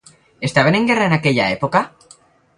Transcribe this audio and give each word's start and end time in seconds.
Estaven 0.47 0.73
en 0.79 0.87
guerra 0.89 1.05
en 1.11 1.15
aquella 1.19 1.47
època? 1.59 1.85